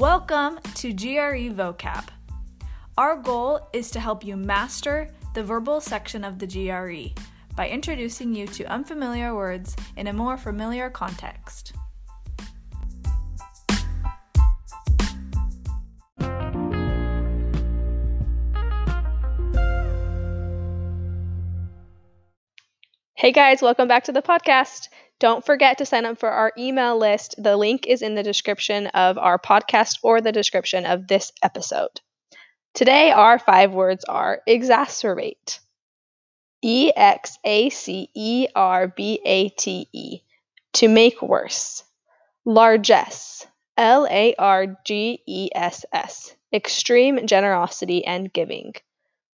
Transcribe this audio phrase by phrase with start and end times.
[0.00, 2.08] Welcome to GRE Vocab.
[2.96, 7.12] Our goal is to help you master the verbal section of the GRE
[7.54, 11.74] by introducing you to unfamiliar words in a more familiar context.
[23.16, 24.88] Hey guys, welcome back to the podcast.
[25.20, 27.34] Don't forget to sign up for our email list.
[27.36, 32.00] The link is in the description of our podcast or the description of this episode.
[32.72, 35.58] Today, our five words are exacerbate,
[36.62, 40.20] E X A C E R B A T E,
[40.72, 41.84] to make worse,
[42.46, 43.46] largesse,
[43.76, 48.72] L A R G E S S, extreme generosity and giving,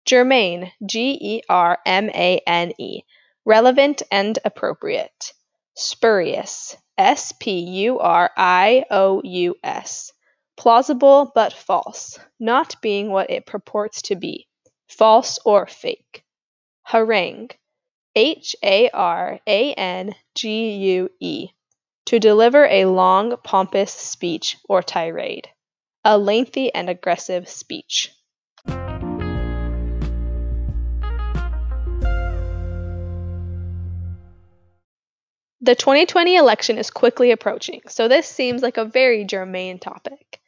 [0.05, 3.03] germane, G E R M A N E,
[3.45, 5.33] relevant and appropriate.
[5.75, 10.13] Spurious, S P U R I O U S.
[10.57, 14.49] Plausible but false, not being what it purports to be,
[14.87, 16.25] false or fake.
[16.83, 17.51] Harangue,
[18.15, 21.49] H A R A N G U E.
[22.07, 25.49] To deliver a long, pompous speech or tirade.
[26.05, 28.13] A lengthy and aggressive speech.
[35.65, 40.41] The 2020 election is quickly approaching, so this seems like a very germane topic.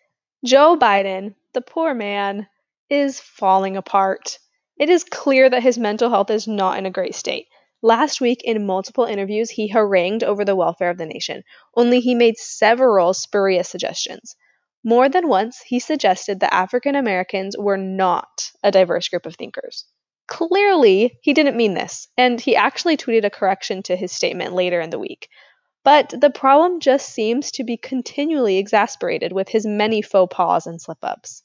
[0.44, 2.48] Joe Biden, the poor man,
[2.90, 4.40] is falling apart.
[4.76, 7.46] It is clear that his mental health is not in a great state.
[7.80, 11.44] Last week, in multiple interviews, he harangued over the welfare of the nation,
[11.76, 14.34] only he made several spurious suggestions.
[14.82, 19.84] More than once, he suggested that African Americans were not a diverse group of thinkers.
[20.27, 24.81] Clearly, he didn't mean this, and he actually tweeted a correction to his statement later
[24.81, 25.28] in the week.
[25.84, 30.81] But the problem just seems to be continually exasperated with his many faux pas and
[30.81, 31.42] slip ups.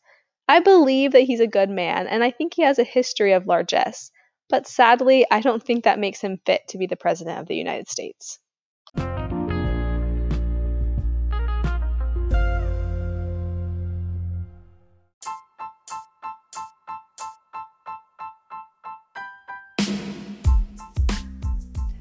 [0.47, 3.47] I believe that he's a good man, and I think he has a history of
[3.47, 4.11] largesse,
[4.49, 7.57] but sadly, I don't think that makes him fit to be the President of the
[7.57, 8.39] United States.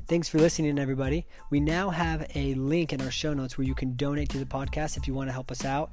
[0.08, 1.26] Thanks for listening, everybody.
[1.50, 4.46] We now have a link in our show notes where you can donate to the
[4.46, 5.90] podcast if you want to help us out.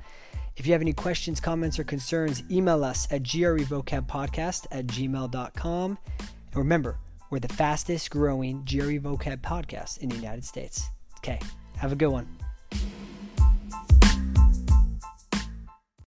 [0.56, 5.98] If you have any questions, comments, or concerns, email us at grevocabpodcast at gmail.com.
[6.20, 6.98] And remember,
[7.30, 10.86] we're the fastest growing GRE vocab podcast in the United States.
[11.18, 11.42] Okay,
[11.76, 12.26] have a good one.